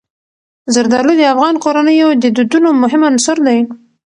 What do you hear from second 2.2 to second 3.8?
د دودونو مهم عنصر دی.